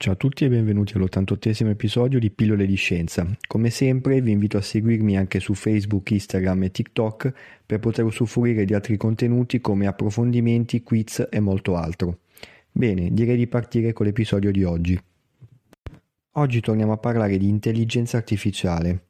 [0.00, 3.26] Ciao a tutti e benvenuti all'88 episodio di Pillole di Scienza.
[3.48, 7.32] Come sempre vi invito a seguirmi anche su Facebook, Instagram e TikTok
[7.66, 12.20] per poter usufruire di altri contenuti come approfondimenti, quiz e molto altro.
[12.70, 14.96] Bene, direi di partire con l'episodio di oggi.
[16.34, 19.06] Oggi torniamo a parlare di intelligenza artificiale,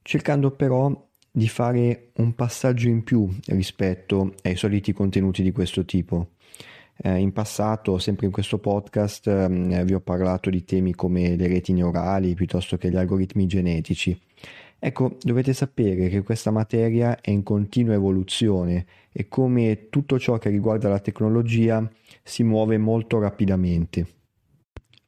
[0.00, 6.30] cercando però di fare un passaggio in più rispetto ai soliti contenuti di questo tipo.
[7.04, 11.48] Eh, in passato, sempre in questo podcast, eh, vi ho parlato di temi come le
[11.48, 14.16] reti neurali piuttosto che gli algoritmi genetici.
[14.78, 20.48] Ecco, dovete sapere che questa materia è in continua evoluzione e come tutto ciò che
[20.48, 21.88] riguarda la tecnologia
[22.22, 24.06] si muove molto rapidamente.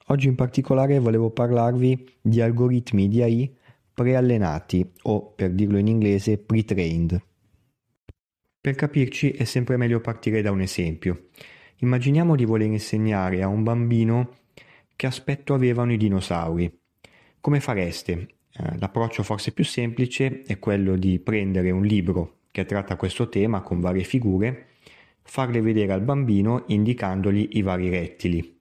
[0.07, 3.57] Oggi in particolare volevo parlarvi di algoritmi di AI
[3.93, 7.23] preallenati o per dirlo in inglese pre-trained.
[8.61, 11.29] Per capirci è sempre meglio partire da un esempio.
[11.79, 14.37] Immaginiamo di voler insegnare a un bambino
[14.95, 16.73] che aspetto avevano i dinosauri.
[17.41, 18.29] Come fareste?
[18.53, 23.63] Eh, l'approccio forse più semplice è quello di prendere un libro che tratta questo tema
[23.63, 24.67] con varie figure,
[25.23, 28.61] farle vedere al bambino indicandogli i vari rettili.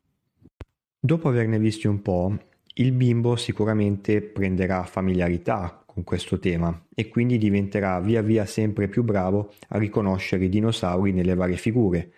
[1.00, 2.36] Dopo averne visti un po',
[2.76, 9.04] il bimbo sicuramente prenderà familiarità con questo tema e quindi diventerà via via sempre più
[9.04, 12.12] bravo a riconoscere i dinosauri nelle varie figure,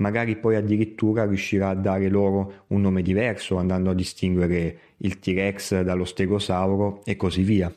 [0.00, 5.82] magari poi addirittura riuscirà a dare loro un nome diverso, andando a distinguere il T-Rex
[5.82, 7.72] dallo stegosauro e così via.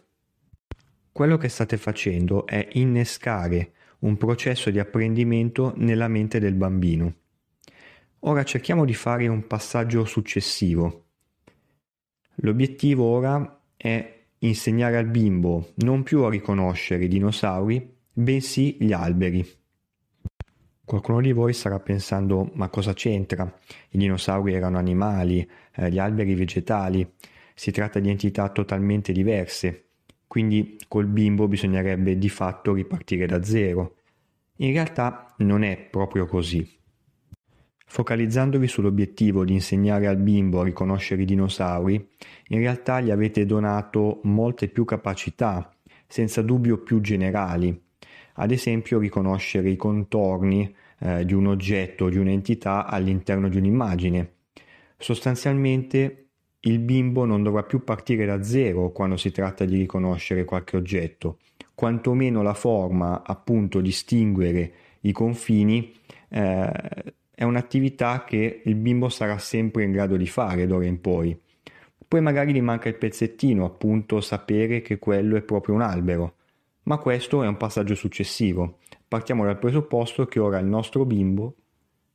[1.11, 7.13] Quello che state facendo è innescare un processo di apprendimento nella mente del bambino.
[8.21, 11.05] Ora cerchiamo di fare un passaggio successivo.
[12.37, 19.62] L'obiettivo ora è insegnare al bimbo non più a riconoscere i dinosauri, bensì gli alberi.
[20.85, 23.51] Qualcuno di voi starà pensando ma cosa c'entra?
[23.91, 27.09] I dinosauri erano animali, eh, gli alberi vegetali,
[27.55, 29.85] si tratta di entità totalmente diverse,
[30.27, 33.95] quindi col bimbo bisognerebbe di fatto ripartire da zero.
[34.57, 36.69] In realtà non è proprio così.
[37.85, 42.09] Focalizzandovi sull'obiettivo di insegnare al bimbo a riconoscere i dinosauri,
[42.47, 45.73] in realtà gli avete donato molte più capacità,
[46.07, 47.82] senza dubbio più generali,
[48.33, 54.31] ad esempio riconoscere i contorni eh, di un oggetto, di un'entità all'interno di un'immagine.
[54.97, 56.27] Sostanzialmente
[56.61, 61.39] il bimbo non dovrà più partire da zero quando si tratta di riconoscere qualche oggetto,
[61.75, 65.93] quantomeno la forma, appunto, distinguere i confini
[66.29, 66.71] eh,
[67.35, 71.37] è un'attività che il bimbo sarà sempre in grado di fare d'ora in poi.
[72.07, 76.35] Poi magari gli manca il pezzettino, appunto sapere che quello è proprio un albero,
[76.83, 78.79] ma questo è un passaggio successivo.
[79.07, 81.55] Partiamo dal presupposto che ora il nostro bimbo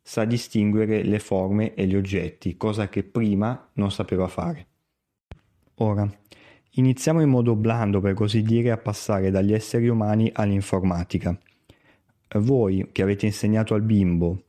[0.02, 4.66] sa distinguere le forme e gli oggetti, cosa che prima non sapeva fare.
[5.76, 6.08] Ora,
[6.72, 11.38] iniziamo in modo blando, per così dire, a passare dagli esseri umani all'informatica.
[12.36, 14.42] Voi che avete insegnato al bimbo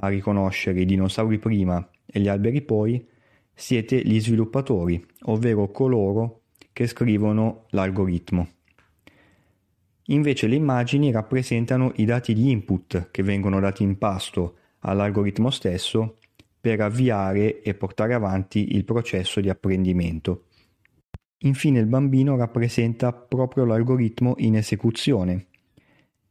[0.00, 3.06] a riconoscere i dinosauri prima e gli alberi poi,
[3.52, 8.48] siete gli sviluppatori, ovvero coloro che scrivono l'algoritmo.
[10.08, 16.18] Invece le immagini rappresentano i dati di input che vengono dati in pasto all'algoritmo stesso
[16.60, 20.44] per avviare e portare avanti il processo di apprendimento.
[21.44, 25.46] Infine il bambino rappresenta proprio l'algoritmo in esecuzione,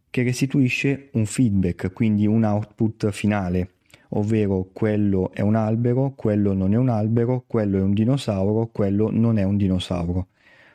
[0.09, 3.75] che restituisce un feedback, quindi un output finale,
[4.09, 9.09] ovvero quello è un albero, quello non è un albero, quello è un dinosauro, quello
[9.11, 10.27] non è un dinosauro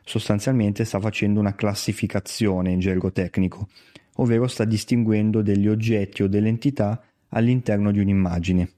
[0.09, 3.69] sostanzialmente sta facendo una classificazione in gergo tecnico,
[4.17, 8.73] ovvero sta distinguendo degli oggetti o delle entità all'interno di un'immagine.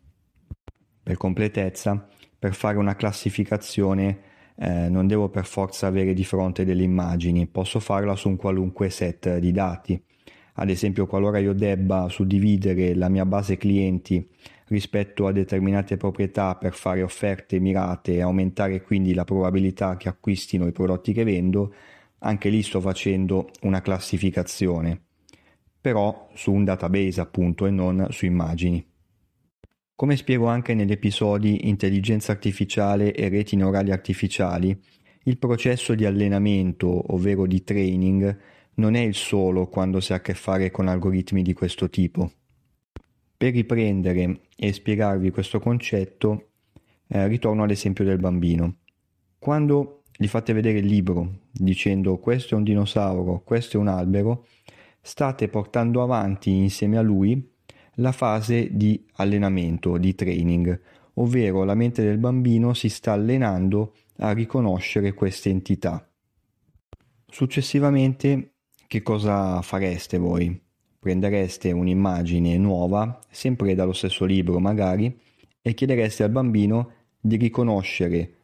[1.00, 4.18] Per completezza, per fare una classificazione
[4.56, 8.90] eh, non devo per forza avere di fronte delle immagini, posso farla su un qualunque
[8.90, 10.02] set di dati.
[10.54, 14.28] Ad esempio, qualora io debba suddividere la mia base clienti
[14.70, 20.66] rispetto a determinate proprietà per fare offerte mirate e aumentare quindi la probabilità che acquistino
[20.66, 21.74] i prodotti che vendo,
[22.18, 25.00] anche lì sto facendo una classificazione,
[25.80, 28.84] però su un database appunto e non su immagini.
[29.94, 34.78] Come spiego anche negli episodi Intelligenza artificiale e reti neurali artificiali,
[35.24, 38.38] il processo di allenamento, ovvero di training,
[38.74, 42.30] non è il solo quando si ha a che fare con algoritmi di questo tipo.
[43.40, 46.48] Per riprendere e spiegarvi questo concetto,
[47.06, 48.80] eh, ritorno all'esempio del bambino.
[49.38, 54.44] Quando gli fate vedere il libro dicendo questo è un dinosauro, questo è un albero,
[55.00, 57.50] state portando avanti insieme a lui
[57.94, 60.78] la fase di allenamento, di training,
[61.14, 66.06] ovvero la mente del bambino si sta allenando a riconoscere queste entità.
[67.26, 70.68] Successivamente, che cosa fareste voi?
[71.00, 75.18] Prendereste un'immagine nuova, sempre dallo stesso libro magari,
[75.62, 78.34] e chiedereste al bambino di riconoscere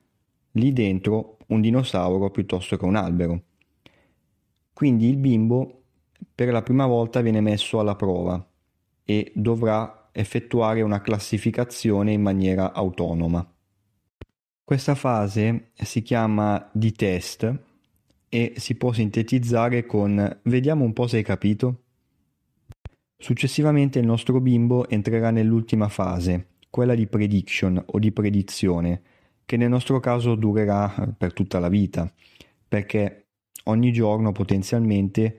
[0.53, 3.43] lì dentro un dinosauro piuttosto che un albero.
[4.73, 5.83] Quindi il bimbo
[6.35, 8.45] per la prima volta viene messo alla prova
[9.05, 13.47] e dovrà effettuare una classificazione in maniera autonoma.
[14.65, 17.63] Questa fase si chiama di test
[18.29, 21.83] e si può sintetizzare con vediamo un po' se hai capito.
[23.19, 29.01] Successivamente il nostro bimbo entrerà nell'ultima fase, quella di prediction o di predizione,
[29.47, 32.13] che nel nostro caso durerà per tutta la vita,
[32.69, 33.29] perché
[33.65, 35.39] ogni giorno potenzialmente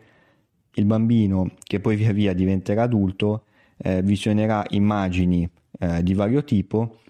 [0.73, 3.45] il bambino che poi via via diventerà adulto
[3.77, 5.47] eh, visionerà immagini
[5.79, 7.01] eh, di vario tipo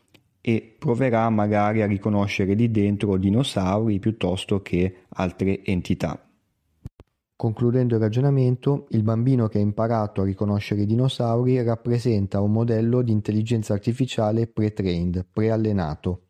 [0.42, 6.27] e proverà magari a riconoscere lì dentro dinosauri piuttosto che altre entità.
[7.38, 13.04] Concludendo il ragionamento, il bambino che ha imparato a riconoscere i dinosauri rappresenta un modello
[13.04, 16.30] di intelligenza artificiale pre-trained, preallenato,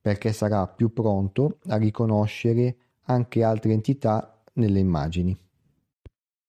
[0.00, 5.38] perché sarà più pronto a riconoscere anche altre entità nelle immagini.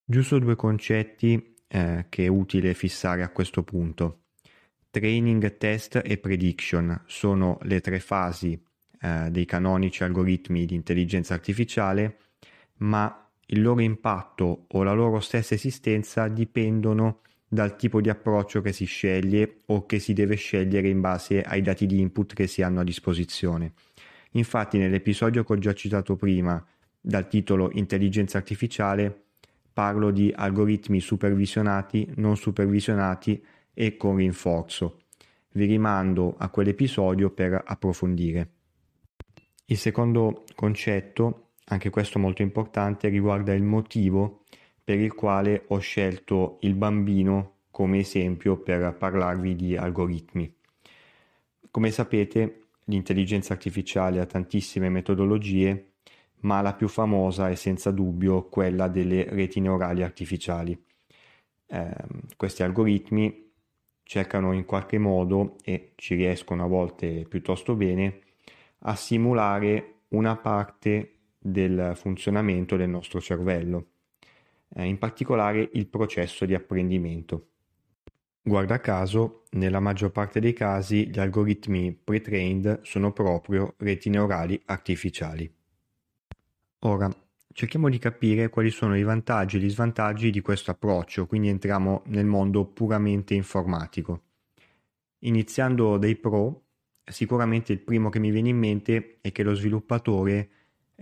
[0.03, 4.23] Giusto due concetti eh, che è utile fissare a questo punto.
[4.89, 8.59] Training, test e prediction sono le tre fasi
[8.99, 12.17] eh, dei canonici algoritmi di intelligenza artificiale,
[12.77, 13.15] ma
[13.51, 18.85] il loro impatto o la loro stessa esistenza dipendono dal tipo di approccio che si
[18.85, 22.79] sceglie o che si deve scegliere in base ai dati di input che si hanno
[22.79, 23.73] a disposizione.
[24.31, 26.65] Infatti nell'episodio che ho già citato prima,
[26.99, 29.25] dal titolo Intelligenza artificiale,
[29.73, 33.41] Parlo di algoritmi supervisionati, non supervisionati
[33.73, 35.03] e con rinforzo.
[35.53, 38.49] Vi rimando a quell'episodio per approfondire.
[39.65, 44.43] Il secondo concetto, anche questo molto importante, riguarda il motivo
[44.83, 50.53] per il quale ho scelto il bambino come esempio per parlarvi di algoritmi.
[51.69, 55.91] Come sapete, l'intelligenza artificiale ha tantissime metodologie
[56.41, 60.79] ma la più famosa è senza dubbio quella delle reti neurali artificiali.
[61.67, 61.95] Eh,
[62.35, 63.49] questi algoritmi
[64.03, 68.21] cercano in qualche modo, e ci riescono a volte piuttosto bene,
[68.79, 73.87] a simulare una parte del funzionamento del nostro cervello,
[74.75, 77.47] eh, in particolare il processo di apprendimento.
[78.43, 85.51] Guarda caso, nella maggior parte dei casi gli algoritmi pre-trained sono proprio reti neurali artificiali.
[86.79, 87.09] Ora,
[87.53, 92.03] cerchiamo di capire quali sono i vantaggi e gli svantaggi di questo approccio, quindi entriamo
[92.07, 94.23] nel mondo puramente informatico.
[95.19, 96.63] Iniziando dai pro,
[97.03, 100.49] sicuramente il primo che mi viene in mente è che lo sviluppatore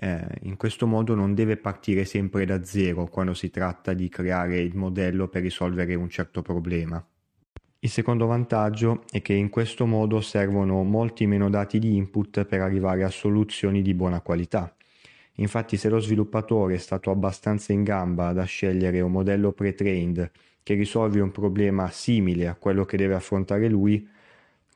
[0.01, 4.59] eh, in questo modo non deve partire sempre da zero quando si tratta di creare
[4.59, 7.05] il modello per risolvere un certo problema.
[7.81, 12.61] Il secondo vantaggio è che in questo modo servono molti meno dati di input per
[12.61, 14.73] arrivare a soluzioni di buona qualità.
[15.35, 20.31] Infatti se lo sviluppatore è stato abbastanza in gamba da scegliere un modello pre-trained
[20.63, 24.07] che risolve un problema simile a quello che deve affrontare lui,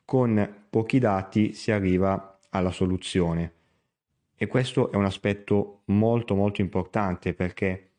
[0.04, 3.52] con pochi dati si arriva alla soluzione.
[4.36, 7.90] E questo è un aspetto molto molto importante perché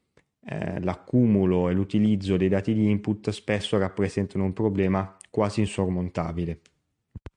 [0.46, 6.60] eh, l'accumulo e l'utilizzo dei dati di input spesso rappresentano un problema quasi insormontabile.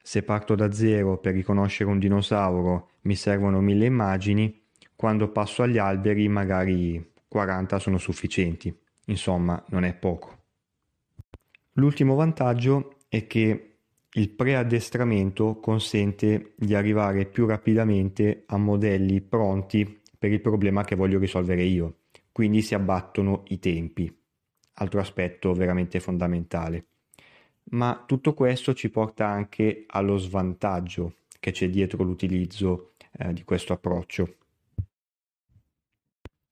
[0.02, 4.62] Se parto da zero per riconoscere un dinosauro mi servono mille immagini,
[4.96, 8.74] quando passo agli alberi magari 40 sono sufficienti,
[9.06, 10.36] insomma non è poco.
[11.72, 13.67] L'ultimo vantaggio è che
[14.18, 21.20] il preaddestramento consente di arrivare più rapidamente a modelli pronti per il problema che voglio
[21.20, 21.98] risolvere io,
[22.32, 24.12] quindi si abbattono i tempi,
[24.74, 26.86] altro aspetto veramente fondamentale.
[27.70, 33.72] Ma tutto questo ci porta anche allo svantaggio che c'è dietro l'utilizzo eh, di questo
[33.72, 34.34] approccio.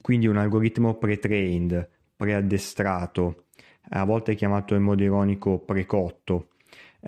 [0.01, 3.47] Quindi un algoritmo pre-trained, preaddestrato,
[3.89, 6.51] a volte chiamato in modo ironico precotto,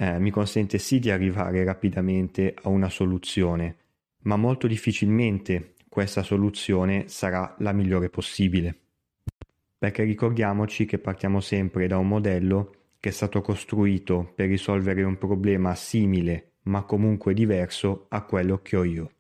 [0.01, 3.77] eh, mi consente sì di arrivare rapidamente a una soluzione,
[4.23, 8.77] ma molto difficilmente questa soluzione sarà la migliore possibile.
[9.77, 15.19] Perché ricordiamoci che partiamo sempre da un modello che è stato costruito per risolvere un
[15.19, 19.11] problema simile ma comunque diverso a quello che ho io.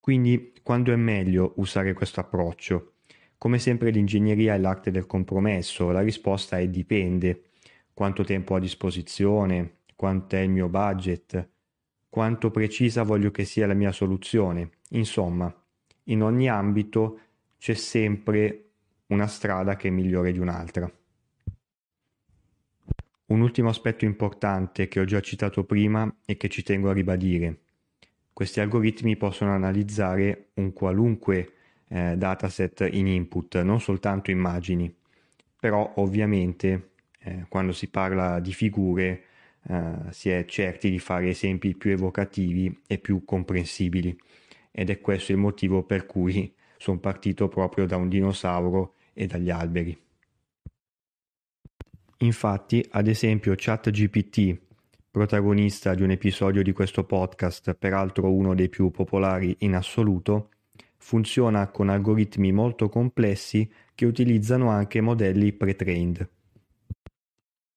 [0.00, 2.94] Quindi quando è meglio usare questo approccio?
[3.38, 7.42] Come sempre l'ingegneria è l'arte del compromesso, la risposta è dipende.
[7.92, 11.48] Quanto tempo ho a disposizione, quanto è il mio budget,
[12.08, 14.70] quanto precisa voglio che sia la mia soluzione.
[14.90, 15.52] Insomma,
[16.04, 17.20] in ogni ambito
[17.58, 18.70] c'è sempre
[19.06, 20.90] una strada che è migliore di un'altra.
[23.26, 27.62] Un ultimo aspetto importante che ho già citato prima e che ci tengo a ribadire.
[28.32, 31.52] Questi algoritmi possono analizzare un qualunque
[31.88, 34.94] eh, dataset in input, non soltanto immagini,
[35.58, 39.22] però ovviamente eh, quando si parla di figure
[39.68, 44.16] eh, si è certi di fare esempi più evocativi e più comprensibili
[44.70, 49.50] ed è questo il motivo per cui sono partito proprio da un dinosauro e dagli
[49.50, 49.98] alberi.
[52.18, 54.58] Infatti, ad esempio, ChatGPT,
[55.10, 60.50] protagonista di un episodio di questo podcast, peraltro uno dei più popolari in assoluto,
[60.98, 66.28] funziona con algoritmi molto complessi che utilizzano anche modelli pre-trained.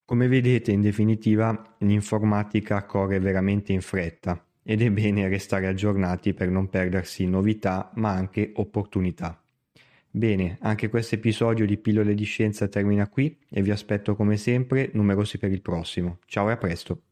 [0.09, 6.49] Come vedete, in definitiva, l'informatica corre veramente in fretta ed è bene restare aggiornati per
[6.49, 9.39] non perdersi novità ma anche opportunità.
[10.09, 14.89] Bene, anche questo episodio di Pillole di Scienza termina qui e vi aspetto come sempre
[14.93, 16.17] numerosi per il prossimo.
[16.25, 17.08] Ciao e a presto!